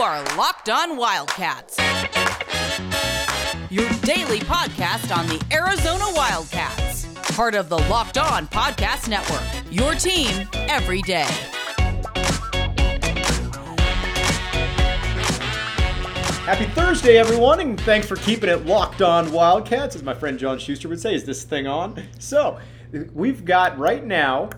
[0.00, 1.76] are Locked On Wildcats,
[3.68, 9.42] your daily podcast on the Arizona Wildcats, part of the Locked On Podcast Network.
[9.72, 11.26] Your team every day.
[16.44, 20.60] Happy Thursday, everyone, and thanks for keeping it locked on Wildcats, as my friend John
[20.60, 21.12] Schuster would say.
[21.16, 22.04] Is this thing on?
[22.20, 22.60] So,
[23.14, 24.50] we've got right now,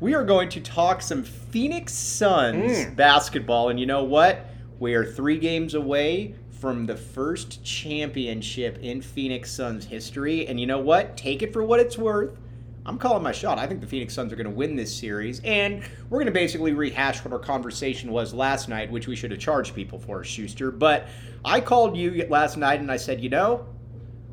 [0.00, 2.96] we are going to talk some Phoenix Suns mm.
[2.96, 4.46] basketball, and you know what?
[4.78, 10.66] We are three games away from the first championship in Phoenix Suns history, and you
[10.66, 11.16] know what?
[11.16, 12.36] Take it for what it's worth.
[12.84, 13.58] I'm calling my shot.
[13.58, 16.32] I think the Phoenix Suns are going to win this series, and we're going to
[16.32, 20.22] basically rehash what our conversation was last night, which we should have charged people for,
[20.22, 20.70] Schuster.
[20.70, 21.08] But
[21.42, 23.66] I called you last night and I said, you know,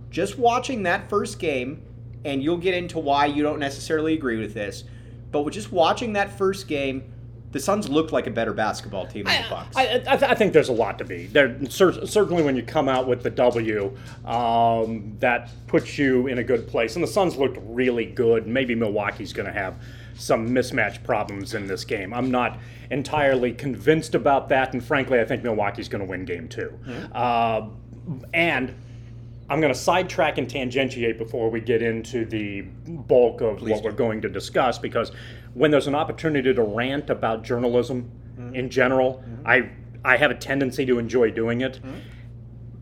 [0.10, 1.82] just watching that first game,
[2.26, 4.84] and you'll get into why you don't necessarily agree with this,
[5.32, 7.13] but just watching that first game,
[7.54, 9.76] the Suns looked like a better basketball team than the Bucks.
[9.78, 11.56] I, I, I think there's a lot to be there.
[11.70, 13.96] Cer- certainly, when you come out with the W,
[14.26, 16.96] um, that puts you in a good place.
[16.96, 18.48] And the Suns looked really good.
[18.48, 19.76] Maybe Milwaukee's going to have
[20.16, 22.14] some mismatch problems in this game.
[22.14, 22.58] I'm not
[22.92, 26.80] entirely convinced about that, and frankly, I think Milwaukee's going to win Game 2
[27.14, 27.68] Uh,
[28.34, 28.74] and
[29.50, 33.92] I'm going to sidetrack and tangentiate before we get into the bulk of what we're
[33.92, 35.12] going to discuss because
[35.54, 38.56] when there's an opportunity to rant about journalism mm-hmm.
[38.56, 39.48] in general, mm-hmm.
[39.48, 39.70] I
[40.06, 41.80] I have a tendency to enjoy doing it.
[41.82, 41.98] Mm-hmm.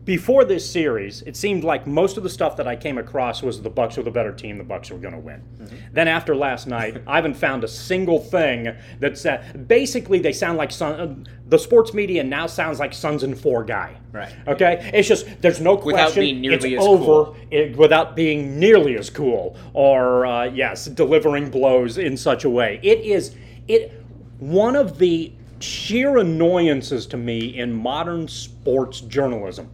[0.04, 3.62] Before this series, it seemed like most of the stuff that I came across was
[3.62, 5.44] the Bucks were the better team, the Bucks were going to win.
[5.92, 10.58] Then after last night, I haven't found a single thing that said basically they sound
[10.58, 13.96] like Sun, the sports media now sounds like Suns and Four guy.
[14.10, 14.34] Right.
[14.48, 14.90] Okay.
[14.92, 16.20] It's just there's no Without question.
[16.20, 17.36] being nearly it's as over cool.
[17.52, 22.80] it, without being nearly as cool or uh, yes, delivering blows in such a way.
[22.82, 23.36] It is
[23.68, 24.02] it
[24.40, 29.70] one of the sheer annoyances to me in modern sports journalism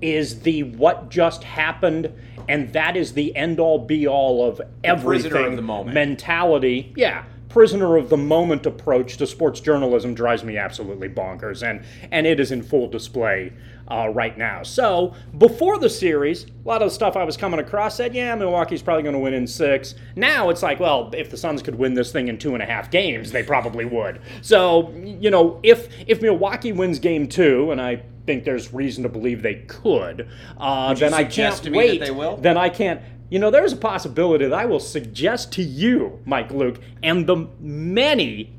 [0.00, 2.12] is the what just happened
[2.48, 5.94] and that is the end all be all of everything prisoner of the moment.
[5.94, 11.84] mentality yeah prisoner of the moment approach to sports journalism drives me absolutely bonkers and
[12.10, 13.52] and it is in full display
[13.88, 17.60] uh, right now so before the series a lot of the stuff i was coming
[17.60, 21.30] across said yeah milwaukee's probably going to win in six now it's like well if
[21.30, 24.20] the suns could win this thing in two and a half games they probably would
[24.42, 29.08] so you know if if milwaukee wins game two and i think there's reason to
[29.08, 30.28] believe they could
[30.58, 32.36] uh, then i can't to me that wait they will?
[32.36, 33.00] then I can't.
[33.30, 37.48] You know, there's a possibility that I will suggest to you, Mike Luke, and the
[37.58, 38.52] many,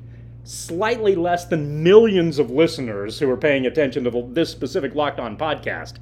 [0.45, 5.19] slightly less than millions of listeners who are paying attention to the, this specific Locked
[5.19, 5.95] On podcast,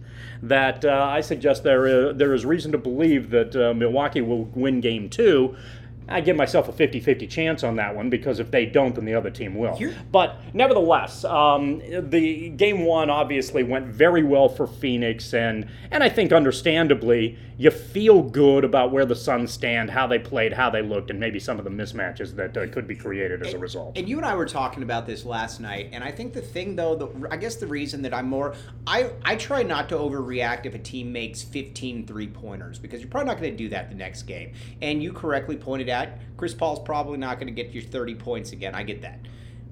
[0.43, 4.45] that uh, I suggest there uh, there is reason to believe that uh, Milwaukee will
[4.53, 5.55] win Game Two.
[6.07, 9.05] I give myself a 50 50 chance on that one because if they don't, then
[9.05, 9.75] the other team will.
[10.11, 16.09] But nevertheless, um, the game one obviously went very well for Phoenix, and, and I
[16.09, 20.81] think understandably, you feel good about where the Suns stand, how they played, how they
[20.81, 23.97] looked, and maybe some of the mismatches that uh, could be created as a result.
[23.97, 26.75] And you and I were talking about this last night, and I think the thing,
[26.75, 28.55] though, the, I guess the reason that I'm more,
[28.87, 33.09] I, I try not to overreact if a team makes 15 three pointers because you're
[33.09, 34.53] probably not going to do that the next game.
[34.81, 35.92] And you correctly pointed out,
[36.37, 38.75] Chris Paul's probably not going to get your 30 points again.
[38.75, 39.19] I get that.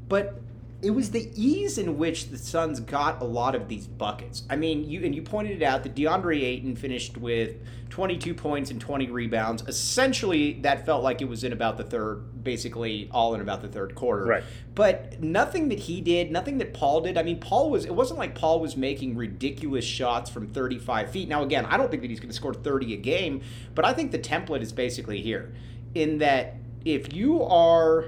[0.08, 0.42] But
[0.82, 4.44] it was the ease in which the Suns got a lot of these buckets.
[4.50, 7.58] I mean, you and you pointed it out that DeAndre Ayton finished with
[7.92, 9.64] 22 points and 20 rebounds.
[9.68, 13.68] Essentially, that felt like it was in about the third, basically all in about the
[13.68, 14.26] third quarter.
[14.26, 14.44] Right.
[14.74, 17.18] But nothing that he did, nothing that Paul did.
[17.18, 17.86] I mean, Paul was.
[17.86, 21.30] It wasn't like Paul was making ridiculous shots from 35 feet.
[21.30, 23.42] Now, again, I don't think that he's going to score 30 a game,
[23.76, 25.54] but I think the template is basically here,
[25.94, 28.06] in that if you are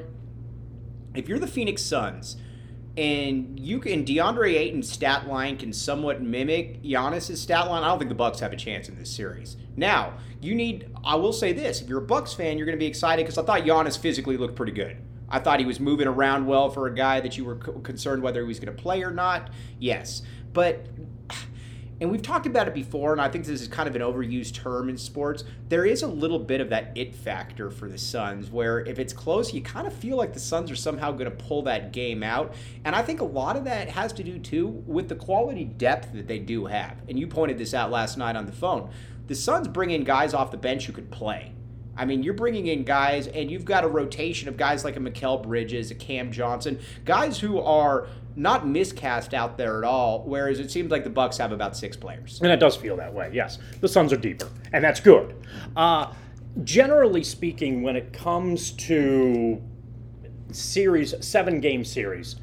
[1.13, 2.37] if you're the Phoenix Suns
[2.97, 7.99] and you can DeAndre Ayton's stat line can somewhat mimic Giannis's stat line, I don't
[7.99, 9.57] think the Bucks have a chance in this series.
[9.75, 12.83] Now, you need I will say this, if you're a Bucks fan, you're going to
[12.83, 14.97] be excited cuz I thought Giannis physically looked pretty good.
[15.29, 18.41] I thought he was moving around well for a guy that you were concerned whether
[18.41, 19.49] he was going to play or not.
[19.79, 20.21] Yes.
[20.53, 20.85] But
[22.01, 24.53] and we've talked about it before, and I think this is kind of an overused
[24.53, 25.43] term in sports.
[25.69, 29.13] There is a little bit of that it factor for the Suns, where if it's
[29.13, 32.23] close, you kind of feel like the Suns are somehow going to pull that game
[32.23, 32.55] out.
[32.83, 36.13] And I think a lot of that has to do, too, with the quality depth
[36.13, 36.97] that they do have.
[37.07, 38.89] And you pointed this out last night on the phone.
[39.27, 41.53] The Suns bring in guys off the bench who could play.
[41.95, 44.99] I mean, you're bringing in guys, and you've got a rotation of guys like a
[44.99, 50.23] Mikal Bridges, a Cam Johnson, guys who are not miscast out there at all.
[50.25, 52.39] Whereas it seems like the Bucks have about six players.
[52.41, 53.59] And it does feel that way, yes.
[53.81, 55.35] The Suns are deeper, and that's good.
[55.75, 56.13] Uh,
[56.63, 59.61] generally speaking, when it comes to
[60.51, 62.35] series, seven game series,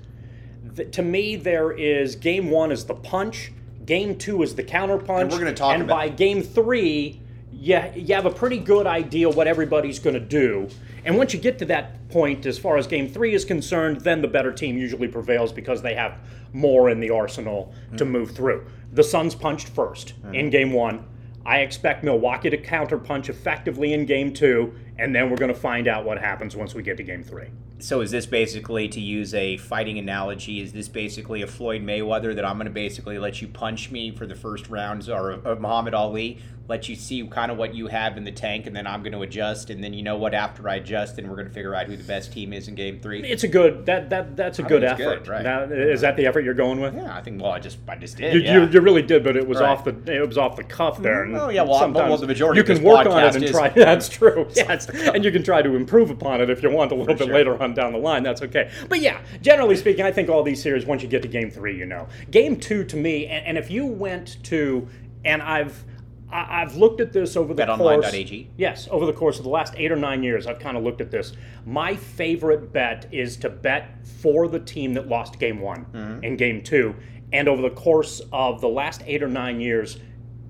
[0.77, 3.53] th- to me, there is game one is the punch,
[3.87, 5.23] game two is the counter punch.
[5.23, 7.21] And we're gonna talk And by game three,
[7.53, 10.69] yeah, you have a pretty good idea what everybody's going to do.
[11.05, 14.21] And once you get to that point, as far as game three is concerned, then
[14.23, 16.19] the better team usually prevails because they have
[16.53, 18.11] more in the arsenal to Mm.
[18.11, 18.65] move through.
[18.93, 21.05] The Suns punched first in game one.
[21.47, 25.89] I expect Milwaukee to counterpunch effectively in game two, and then we're going to find
[25.89, 27.47] out what happens once we get to game three.
[27.81, 32.35] So is this basically, to use a fighting analogy, is this basically a Floyd Mayweather
[32.35, 35.61] that I'm going to basically let you punch me for the first rounds, or of
[35.61, 36.39] Muhammad Ali,
[36.71, 39.13] let you see kind of what you have in the tank, and then I'm going
[39.13, 40.35] to adjust, and then you know what?
[40.35, 42.77] After I adjust, then we're going to figure out who the best team is in
[42.77, 43.23] Game Three.
[43.25, 45.25] It's a good that that that's a good effort.
[45.25, 45.43] good, right.
[45.43, 46.95] Now, is that the effort you're going with?
[46.95, 47.43] yeah, I think.
[47.43, 48.35] Well, I just I just did.
[48.35, 48.55] You, yeah.
[48.63, 49.69] you, you really did, but it was Right.
[49.69, 51.25] off the it was off the cuff mm, there.
[51.25, 53.51] and Oh, yeah, well, sometimes well, the majority you can work on it and is-
[53.51, 53.69] try.
[53.75, 54.47] That's true.
[54.61, 57.25] Yes, and you can try to improve upon it if you want a little bit
[57.25, 57.35] sure.
[57.35, 58.23] later on down the line.
[58.23, 58.71] That's okay.
[58.89, 61.77] But yeah, generally speaking, I think all these series once you get to game three,
[61.77, 64.89] you know, game two to me, and, and if you went to,
[65.25, 65.85] and I've.
[66.33, 67.81] I- I've looked at this over the course.
[68.07, 68.51] BetOnline.ag?
[68.57, 71.01] Yes, over the course of the last eight or nine years, I've kind of looked
[71.01, 71.33] at this.
[71.67, 76.25] My favorite bet is to bet for the team that lost game one Mm-hmm.
[76.25, 76.95] and game two.
[77.33, 79.99] And over the course of the last eight or nine years,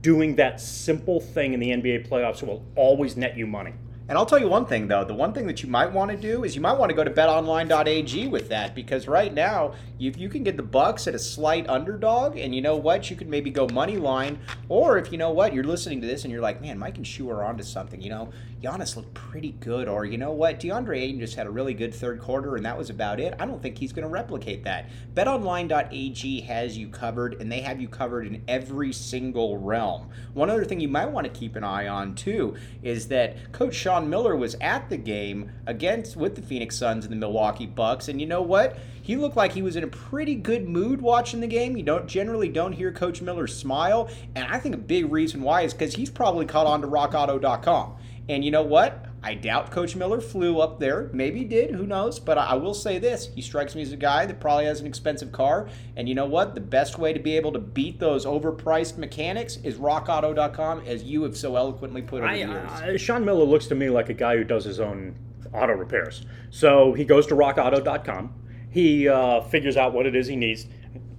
[0.02, 3.72] doing that simple thing in the NBA playoffs will always net you money.
[4.10, 6.16] And I'll tell you one thing though, the one thing that you might want to
[6.16, 10.18] do is you might want to go to betonline.ag with that because right now if
[10.18, 13.28] you can get the Bucks at a slight underdog and you know what, you could
[13.28, 16.42] maybe go money line or if you know what, you're listening to this and you're
[16.42, 18.30] like, man, Mike and Shu are onto something, you know,
[18.60, 21.94] Giannis looked pretty good or you know what, DeAndre Ayton just had a really good
[21.94, 23.34] third quarter and that was about it.
[23.38, 24.90] I don't think he's going to replicate that.
[25.14, 30.08] betonline.ag has you covered and they have you covered in every single realm.
[30.34, 33.76] One other thing you might want to keep an eye on too is that coach
[33.76, 38.08] Sean Miller was at the game against with the Phoenix Suns and the Milwaukee Bucks
[38.08, 38.78] and you know what?
[39.02, 41.76] He looked like he was in a pretty good mood watching the game.
[41.76, 45.62] You don't generally don't hear coach Miller smile and I think a big reason why
[45.62, 47.96] is cuz he's probably caught on to rockauto.com.
[48.28, 49.06] And you know what?
[49.22, 51.10] I doubt Coach Miller flew up there.
[51.12, 51.72] Maybe he did.
[51.72, 52.18] Who knows?
[52.18, 54.86] But I will say this: he strikes me as a guy that probably has an
[54.86, 55.68] expensive car.
[55.96, 56.54] And you know what?
[56.54, 61.22] The best way to be able to beat those overpriced mechanics is RockAuto.com, as you
[61.24, 62.70] have so eloquently put over I, the years.
[62.70, 65.16] I, Sean Miller looks to me like a guy who does his own
[65.52, 66.24] auto repairs.
[66.50, 68.34] So he goes to rockauto.com.
[68.70, 70.66] He uh, figures out what it is he needs.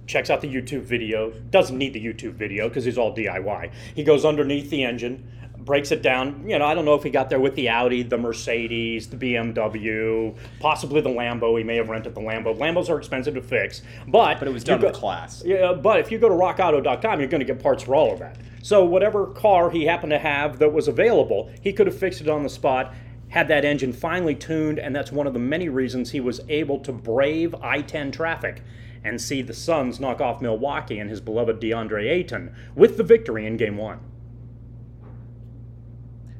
[0.06, 1.30] Checks out the YouTube video.
[1.30, 3.70] Doesn't need the YouTube video because he's all DIY.
[3.94, 5.30] He goes underneath the engine,
[5.64, 6.48] breaks it down.
[6.48, 9.16] You know, I don't know if he got there with the Audi, the Mercedes, the
[9.16, 11.56] BMW, possibly the Lambo.
[11.58, 12.56] He may have rented the Lambo.
[12.56, 15.42] Lambos are expensive to fix, but but it was done go- with class.
[15.44, 18.18] yeah, but if you go to rockauto.com, you're going to get parts for all of
[18.18, 18.36] that.
[18.62, 22.28] So whatever car he happened to have that was available, he could have fixed it
[22.28, 22.94] on the spot,
[23.28, 26.78] had that engine finely tuned, and that's one of the many reasons he was able
[26.80, 28.62] to brave I-10 traffic
[29.04, 33.46] and see the Suns knock off Milwaukee and his beloved DeAndre Ayton with the victory
[33.46, 33.98] in Game One.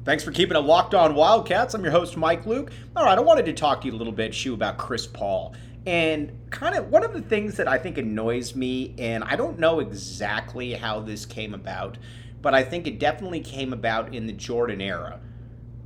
[0.05, 1.73] Thanks for keeping it locked on Wildcats.
[1.73, 2.73] I'm your host, Mike Luke.
[2.93, 5.55] All right, I wanted to talk to you a little bit, Shu, about Chris Paul.
[5.85, 9.59] And kind of one of the things that I think annoys me, and I don't
[9.59, 11.97] know exactly how this came about,
[12.41, 15.21] but I think it definitely came about in the Jordan era,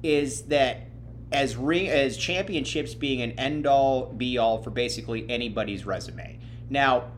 [0.01, 0.87] is that
[1.31, 6.39] as ring as championships being an end all be all for basically anybody's resume.
[6.71, 7.11] Now,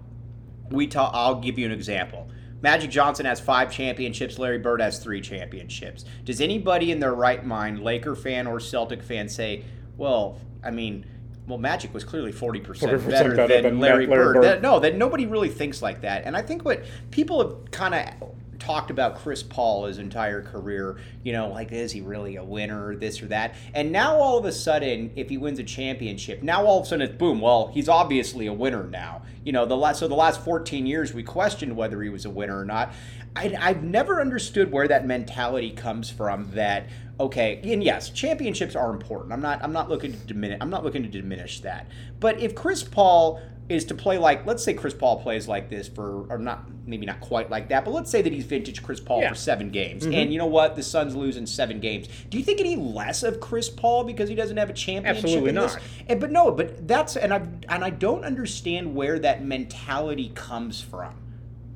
[0.70, 2.30] we talk, I'll give you an example.
[2.62, 4.38] Magic Johnson has five championships.
[4.38, 6.06] Larry Bird has three championships.
[6.26, 9.64] Does anybody in their right mind, Laker fan or Celtic fan, say,
[9.98, 11.06] "Well, I mean,
[11.48, 14.34] well, Magic was clearly forty percent 40% better, better than, than Larry, Larry Bird"?
[14.36, 14.44] Bird.
[14.44, 16.24] That- no, that nobody really thinks like that.
[16.26, 20.98] And I think what people have kind of talked about Chris Paul his entire career,
[21.24, 23.56] you know, like is he really a winner, this or that?
[23.74, 26.88] And now all of a sudden, if he wins a championship, now all of a
[26.88, 27.42] sudden it's boom.
[27.42, 29.24] Well, he's obviously a winner now.
[29.44, 32.30] You know, the last so the last 14 years we questioned whether he was a
[32.30, 32.94] winner or not.
[33.36, 36.52] I, I've never understood where that mentality comes from.
[36.52, 36.88] That
[37.20, 39.32] okay, and yes, championships are important.
[39.32, 41.88] I'm not I'm not looking to diminish I'm not looking to diminish that.
[42.20, 45.88] But if Chris Paul is to play like let's say Chris Paul plays like this
[45.88, 49.00] for or not maybe not quite like that, but let's say that he's vintage Chris
[49.00, 49.30] Paul Yeah.
[49.30, 50.06] for seven games.
[50.06, 50.76] And you know what?
[50.76, 52.08] The Suns lose in seven games.
[52.30, 55.24] Do you think any less of Chris Paul because he doesn't have a championship?
[55.24, 55.74] Absolutely in this?
[55.76, 55.84] not.
[56.08, 57.38] And, but no, but that's and I
[57.70, 61.14] and I don't understand where that mentality comes from.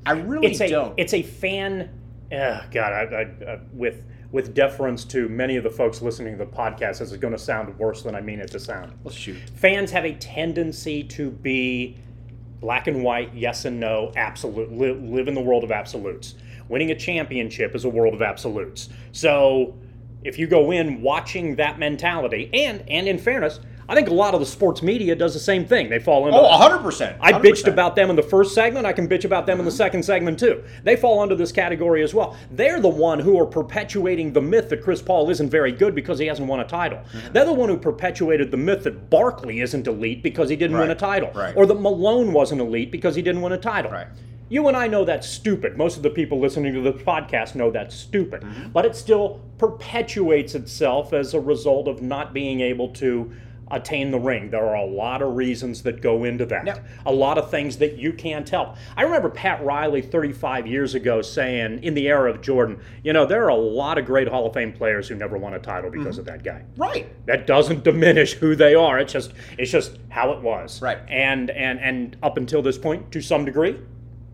[0.04, 0.94] I really it's a don't.
[0.96, 1.90] it's a fan.
[2.32, 3.14] Uh, God, I,
[3.46, 4.02] I, I, with
[4.34, 7.38] with deference to many of the folks listening to the podcast, this is going to
[7.38, 8.92] sound worse than I mean it to sound.
[9.04, 9.36] Let's shoot.
[9.54, 11.96] Fans have a tendency to be
[12.58, 14.72] black and white, yes and no, absolute.
[14.72, 16.34] Live, live in the world of absolutes.
[16.68, 18.88] Winning a championship is a world of absolutes.
[19.12, 19.78] So
[20.24, 24.34] if you go in watching that mentality, and and in fairness, I think a lot
[24.34, 25.90] of the sports media does the same thing.
[25.90, 27.16] They fall into Oh, 100%.
[27.20, 28.86] I bitched about them in the first segment.
[28.86, 30.64] I can bitch about them in the second segment too.
[30.82, 32.36] They fall under this category as well.
[32.50, 36.18] They're the one who are perpetuating the myth that Chris Paul isn't very good because
[36.18, 37.00] he hasn't won a title.
[37.32, 40.90] They're the one who perpetuated the myth that Barkley isn't elite because he didn't win
[40.90, 41.54] a title, right.
[41.56, 43.90] or that Malone wasn't elite because he didn't win a title.
[43.90, 44.06] Right.
[44.48, 45.76] You and I know that's stupid.
[45.76, 48.42] Most of the people listening to the podcast know that's stupid.
[48.42, 48.68] Mm-hmm.
[48.70, 53.32] But it still perpetuates itself as a result of not being able to
[53.74, 54.50] attain the ring.
[54.50, 56.82] There are a lot of reasons that go into that.
[57.06, 58.76] A lot of things that you can't help.
[58.96, 63.26] I remember Pat Riley 35 years ago saying, in the era of Jordan, you know,
[63.26, 65.90] there are a lot of great Hall of Fame players who never won a title
[65.90, 66.20] because mm-hmm.
[66.20, 66.62] of that guy.
[66.76, 67.06] Right.
[67.26, 68.98] That doesn't diminish who they are.
[68.98, 70.80] It's just it's just how it was.
[70.80, 70.98] Right.
[71.08, 73.78] And and and up until this point, to some degree,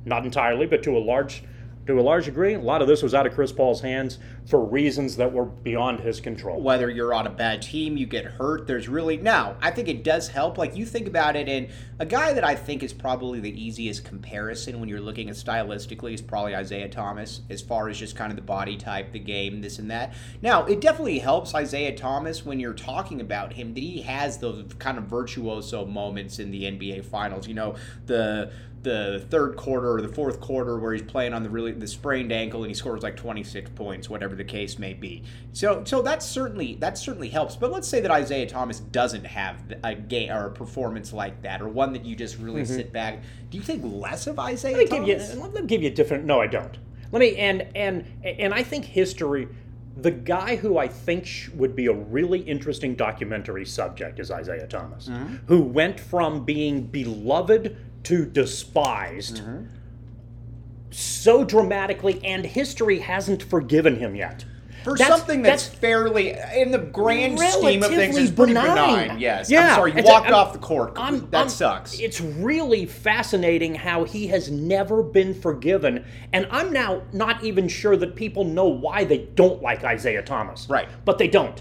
[0.04, 1.42] not entirely, but to a large
[1.86, 4.64] to a large degree, a lot of this was out of Chris Paul's hands for
[4.64, 6.60] reasons that were beyond his control.
[6.60, 8.66] whether you're on a bad team, you get hurt.
[8.66, 9.56] There's really now.
[9.60, 10.58] I think it does help.
[10.58, 11.68] Like you think about it, and
[11.98, 16.14] a guy that I think is probably the easiest comparison when you're looking at stylistically
[16.14, 19.60] is probably Isiah Thomas, as far as just kind of the body type, the game,
[19.60, 20.14] this and that.
[20.42, 24.64] Now it definitely helps Isiah Thomas when you're talking about him that he has those
[24.78, 27.48] kind of virtuoso moments in the NBA Finals.
[27.48, 27.74] You know
[28.06, 31.86] the the third quarter or the fourth quarter where he's playing on the really the
[31.86, 35.22] sprained ankle and he scores like 26 points whatever the case may be.
[35.52, 37.56] So so that certainly that certainly helps.
[37.56, 41.60] But let's say that Isiah Thomas doesn't have a game or a performance like that
[41.60, 42.74] or one that you just really mm-hmm.
[42.74, 43.22] sit back.
[43.50, 45.94] Do you think less of Isiah Let me give you let me give you a
[45.94, 46.78] different no, I don't.
[47.12, 49.48] Let me and and and I think history
[49.96, 55.08] the guy who I think would be a really interesting documentary subject is Isiah Thomas,
[55.08, 55.36] mm-hmm.
[55.46, 59.42] who went from being beloved to despised
[60.90, 64.44] so dramatically, and history hasn't forgiven him yet.
[64.82, 69.08] for That's- something that's, fairly in the grand scheme of things is pretty benign.
[69.08, 71.48] benign, yes Yeah, I'm sorry you a- walked I'm- off the court I'm- that I'm-
[71.50, 76.02] sucks It's really fascinating how he has never been forgiven,
[76.32, 80.66] and I'm now not even sure that people know why they don't like Isiah Thomas.
[80.70, 80.88] Right.
[81.04, 81.60] But they don't.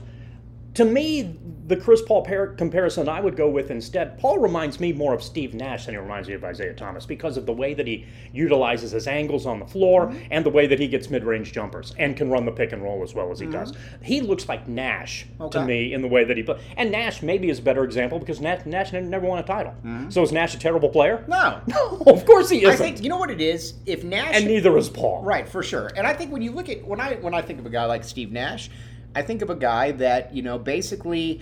[0.79, 1.35] To me,
[1.67, 5.21] the Chris Paul par- comparison I would go with instead, Paul reminds me more of
[5.21, 8.05] Steve Nash than he reminds me of Isiah Thomas because of the way that he
[8.31, 10.17] utilizes his angles on the floor Mm-hmm.
[10.31, 13.03] and the way that he gets mid-range jumpers and can run the pick and roll
[13.03, 13.73] as well as he does.
[14.01, 15.65] He looks like Nash to Mm-hmm.
[15.65, 16.61] Me in the way that he plays.
[16.77, 19.75] And Nash maybe is a better example because Nash, Nash never won a title.
[20.07, 21.25] So is Nash a terrible player?
[21.27, 22.77] no No, of course he isn't.
[22.77, 25.23] think you know what it is if Nash and neither is Paul.
[25.23, 25.91] Right, for sure.
[25.97, 27.83] And I think when you look at when I when I think of a guy
[27.83, 28.69] like Steve Nash,
[29.15, 31.41] I think of a guy that you know basically.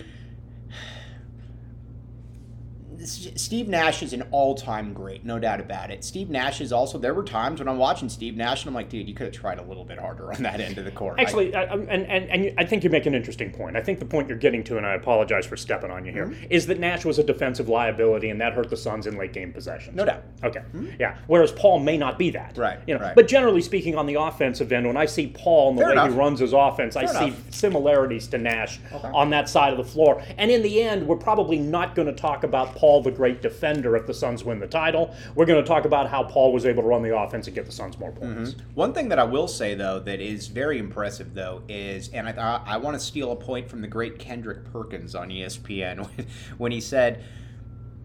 [3.08, 6.04] Steve Nash is an all-time great, no doubt about it.
[6.04, 6.98] Steve Nash is also.
[6.98, 9.34] There were times when I'm watching Steve Nash and I'm like, dude, you could have
[9.34, 11.18] tried a little bit harder on that end of the court.
[11.20, 13.76] Actually, I, I'm- and, and, and I think you make an interesting point.
[13.76, 16.32] I think the point you're getting to, and I apologize for stepping on you here,
[16.50, 16.68] is Mm-hmm.
[16.72, 19.96] that Nash was a defensive liability, and that hurt the Suns in late game possessions.
[19.96, 20.22] No doubt.
[20.44, 20.60] Okay.
[20.98, 21.16] Yeah.
[21.26, 22.56] Whereas Paul may not be that.
[22.58, 23.00] Right, You know.
[23.00, 23.14] right.
[23.14, 26.10] But generally speaking, on the offensive end, when I see Paul and the Fair way
[26.10, 28.80] he runs his offense, I Fair see similarities to Nash
[29.14, 30.22] on that side of the floor.
[30.36, 33.96] And in the end, we're probably not going to talk about Paul, the great defender,
[33.96, 35.14] if the Suns win the title.
[35.34, 37.66] We're going to talk about how Paul was able to run the offense and get
[37.66, 38.52] the Suns more points.
[38.52, 38.74] Mm-hmm.
[38.74, 42.62] One thing that I will say though that is very impressive though is, and I
[42.66, 46.08] I want to steal a point from the great Kendrick Perkins on ESPN
[46.58, 47.24] when he said,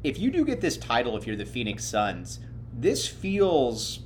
[0.04, 2.40] if you do get this title, if you're the Phoenix Suns,
[2.74, 4.00] this feels.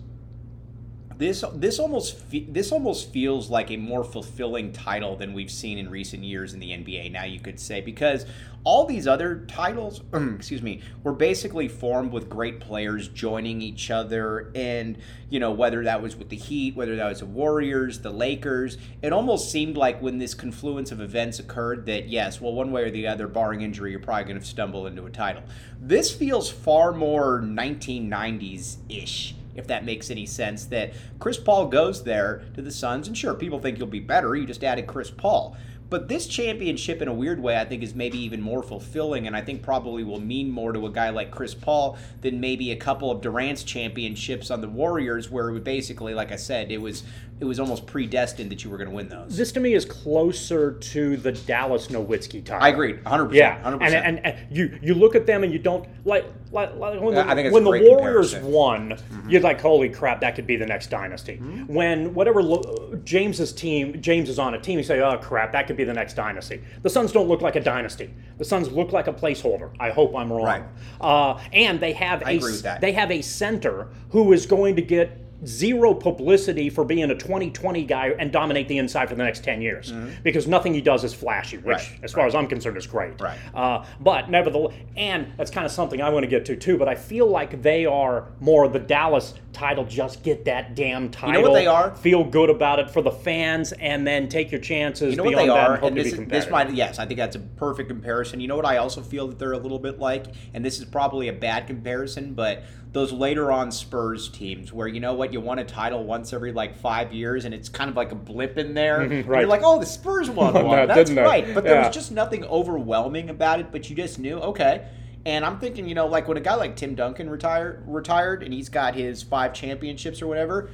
[1.18, 5.90] This this almost this almost feels like a more fulfilling title than we've seen in
[5.90, 7.12] recent years in the NBA.
[7.12, 8.28] Now you could say because
[8.64, 14.52] all these other titles, excuse me, were basically formed with great players joining each other,
[14.54, 14.98] and
[15.30, 18.78] you know whether that was with the Heat, whether that was the Warriors, the Lakers.
[19.02, 22.84] It almost seemed like when this confluence of events occurred that yes, well, one way
[22.84, 25.42] or the other, barring injury, you're probably going to stumble into a title.
[25.82, 30.66] This feels far more 1990s ish if that makes any sense.
[30.66, 34.36] That Chris Paul goes there to the Suns, and sure, people think you'll be better.
[34.36, 35.58] You just added Chris Paul.
[35.90, 39.36] But this championship, in a weird way, I think is maybe even more fulfilling, and
[39.36, 42.76] I think probably will mean more to a guy like Chris Paul than maybe a
[42.76, 47.04] couple of Durant's championships on the Warriors, where we basically, like I said, it was
[47.40, 49.38] it was almost predestined that you were going to win those.
[49.38, 52.64] This to me is closer to the Dallas Nowitzki title.
[52.64, 53.34] I agree, 100%.
[53.34, 53.82] Yeah, 100%.
[53.82, 57.14] And, and and you you look at them and you don't like like, like when
[57.14, 58.52] the, I think it's when the Warriors comparison.
[58.52, 61.36] won, you're like, holy crap, that could be the next dynasty.
[61.68, 65.68] When whatever lo- James's team, James is on a team, you say, oh crap, that
[65.68, 66.62] could be the next dynasty.
[66.82, 68.14] The Suns don't look like a dynasty.
[68.38, 69.72] The Suns look like a placeholder.
[69.80, 70.46] I hope I'm wrong.
[70.46, 70.64] Right.
[71.02, 72.82] Uh, and they have I a agree with that.
[72.82, 77.84] they have a center who is going to get zero publicity for being a 2020
[77.84, 81.14] guy and dominate the inside for the next 10 years because nothing he does is
[81.14, 81.94] flashy, which, Mm-hmm.
[81.94, 83.20] Right, as far as I'm concerned, is great.
[83.22, 83.38] Right.
[83.54, 86.78] Uh, but nevertheless, and that's kind of something I want to get to too.
[86.78, 89.86] But I feel like they are more the Dallas title.
[89.86, 91.36] Just get that damn title.
[91.36, 91.96] You know what they are?
[91.98, 95.12] Feel good about it for the fans, and then take your chances.
[95.12, 97.00] You know what they that are, and hope and to this, is, this might yes,
[97.00, 98.40] I think that's a perfect comparison.
[98.40, 100.86] You know what I also feel that they're a little bit like, and this is
[100.86, 102.64] probably a bad comparison, but
[102.98, 106.52] those later on Spurs teams where you know what you won a title once every
[106.52, 109.00] like five years, and it's kind of like a blip in there.
[109.08, 109.42] Mm-hmm, right.
[109.42, 110.76] You're like, oh, the Spurs won Won one.
[110.78, 111.88] that, That's didn't right, but there Yeah.
[111.88, 113.72] was just nothing overwhelming about it.
[113.72, 114.88] But you just knew, okay.
[115.26, 118.54] And I'm thinking, you know, like when a guy like Tim Duncan retired, retired, and
[118.54, 120.70] he's got his five championships or whatever.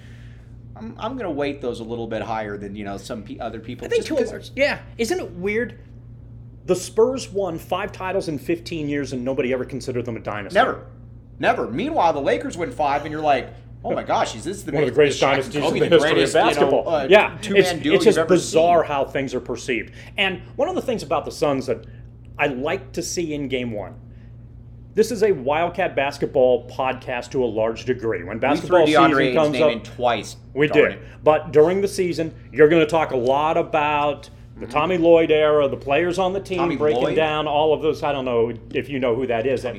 [0.75, 3.39] I'm, I'm going to weight those a little bit higher than you know some pe-
[3.39, 3.86] other people.
[3.86, 4.80] I think just to a yeah.
[4.98, 5.80] Isn't it weird?
[6.65, 10.56] The Spurs won five titles in 15 years, and nobody ever considered them a dynasty.
[10.58, 10.88] Never,
[11.40, 11.68] never.
[11.68, 13.50] Meanwhile, the Lakers win five, and you're like,
[13.84, 16.36] oh my gosh, is this the One of the greatest dynasties in the history greatest,
[16.36, 16.80] of basketball.
[16.80, 18.88] You know, uh, yeah, it's, it's just bizarre seen.
[18.88, 19.94] how things are perceived.
[20.18, 21.86] And one of the things about the Suns that
[22.38, 24.00] I like to see in Game One.
[24.96, 28.24] This is a Wildcat basketball podcast to a large degree.
[28.24, 30.36] When basketball season comes up, in twice.
[30.54, 30.92] we did.
[30.92, 31.00] it.
[31.24, 35.68] But during the season, you're going to talk a lot about the Tommy Lloyd era,
[35.68, 37.16] the players on the team Tommy breaking Lloyd?
[37.16, 38.04] down all of those.
[38.04, 39.63] I don't know if you know who that is.
[39.63, 39.75] That,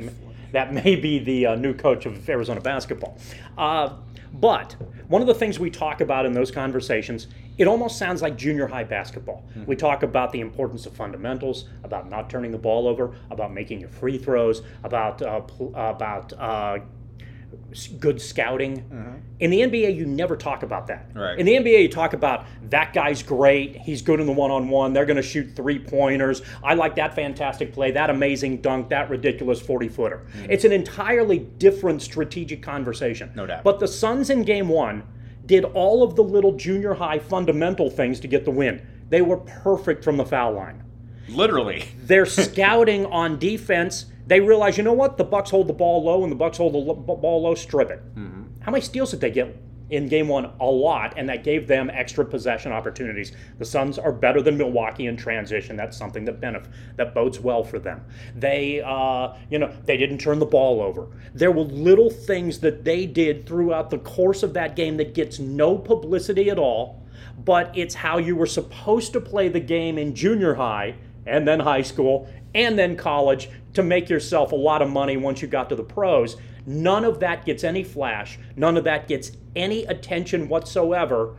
[0.55, 3.19] that may be the uh, new coach of Arizona basketball.
[3.59, 3.95] Uh,
[4.33, 4.75] but
[5.07, 8.67] one of the things we talk about in those conversations, it almost sounds like junior
[8.67, 9.45] high basketball.
[9.67, 13.79] We talk about the importance of fundamentals, about not turning the ball over, about making
[13.79, 16.79] your free throws, about uh, pl- about uh,
[17.87, 18.83] good scouting.
[18.83, 19.19] Mm-hmm.
[19.41, 21.11] In the NBA, you never talk about that.
[21.15, 21.39] Right.
[21.39, 23.77] In the NBA, you talk about that guy's great.
[23.77, 24.93] He's good in the one-on-one.
[24.93, 26.43] They're going to shoot three pointers.
[26.63, 30.19] I like that fantastic play, that amazing dunk, that ridiculous forty-footer.
[30.19, 30.51] Mm-hmm.
[30.51, 33.33] It's an entirely different strategic conversation.
[33.35, 33.65] No doubt.
[33.65, 35.03] But the Suns in Game One
[35.47, 38.87] did all of the little junior high fundamental things to get the win.
[39.11, 40.83] They were perfect from the foul line.
[41.29, 41.85] Literally.
[41.99, 44.07] They're scouting on defense.
[44.27, 45.17] They realize, you know what?
[45.17, 47.55] The Bucks hold the ball low, and the Bucks hold the lo- ball low.
[47.55, 48.03] Strip it.
[48.61, 49.55] How many steals did they get
[49.91, 50.51] in Game One?
[50.61, 53.33] A lot, and that gave them extra possession opportunities.
[53.59, 55.77] The Suns are better than Milwaukee in transition.
[55.77, 58.01] That's something that benef- that bodes well for them.
[58.35, 61.09] They, uh, you know, they didn't turn the ball over.
[61.35, 65.39] There were little things that they did throughout the course of that game that gets
[65.39, 67.01] no publicity at all
[67.45, 70.95] but it's how you were supposed to play the game in junior high
[71.27, 75.43] and then high school and then college to make yourself a lot of money once
[75.43, 76.37] you got to the pros.
[76.67, 81.37] None of that gets any flash, none of that gets any attention whatsoever,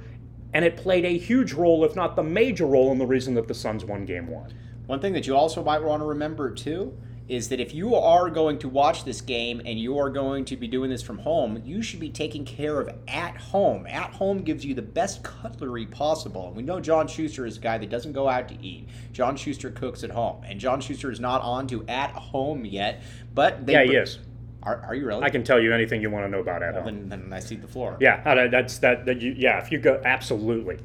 [0.54, 3.48] and it played a huge role, if not the major role, in the reason that
[3.48, 4.54] the Suns won game one.
[4.86, 6.95] One thing that you also might want to remember too
[7.28, 10.56] is that if you are going to watch this game and you are going to
[10.56, 13.88] be doing this from home, you should be taking care of at home.
[13.88, 16.48] At home gives you the best cutlery possible.
[16.48, 18.88] And we know John Schuster is a guy that doesn't go out to eat.
[19.12, 23.02] John Schuster cooks at home, and John Schuster is not on to at home yet.
[23.34, 24.20] But they Yeah, he is.
[24.62, 25.24] Are, are you really?
[25.24, 26.86] I can tell you anything you want to know about at home.
[26.86, 27.98] Then, then I see the floor.
[28.00, 29.06] Yeah, that's that.
[29.06, 30.80] that you, yeah, if you go, absolutely,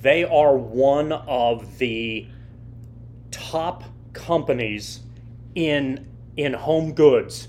[0.00, 2.26] they are one of the
[3.30, 5.00] top companies
[5.54, 7.48] in in home goods.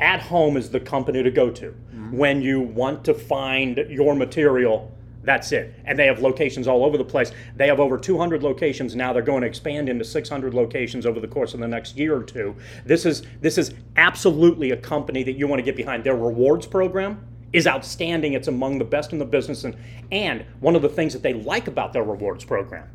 [0.00, 2.16] At home is the company to go to mm-hmm.
[2.16, 4.90] when you want to find your material.
[5.22, 5.74] That's it.
[5.84, 7.30] And they have locations all over the place.
[7.54, 9.12] They have over 200 locations now.
[9.12, 12.24] They're going to expand into 600 locations over the course of the next year or
[12.24, 12.56] two.
[12.84, 16.02] This is this is absolutely a company that you want to get behind.
[16.02, 18.32] Their rewards program is outstanding.
[18.32, 19.76] It's among the best in the business and
[20.10, 22.88] and one of the things that they like about their rewards program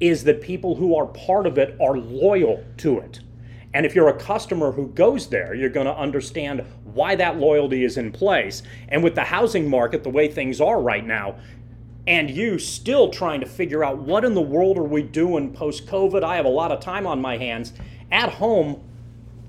[0.00, 3.20] is that people who are part of it are loyal to it.
[3.74, 7.84] And if you're a customer who goes there, you're going to understand why that loyalty
[7.84, 8.62] is in place.
[8.88, 11.36] And with the housing market the way things are right now,
[12.06, 15.86] and you still trying to figure out what in the world are we doing post
[15.86, 17.72] COVID, I have a lot of time on my hands.
[18.12, 18.82] At home,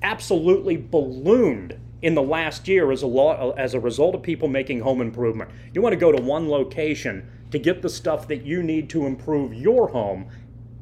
[0.01, 4.81] absolutely ballooned in the last year as a lo- as a result of people making
[4.81, 5.49] home improvement.
[5.73, 9.05] You want to go to one location to get the stuff that you need to
[9.05, 10.27] improve your home.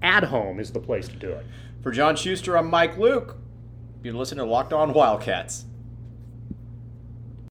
[0.02, 1.46] At home is the place to do it.
[1.82, 3.38] For John Schuster, I'm Mike Luke.
[4.04, 5.66] You're listening to Locked On Wildcats.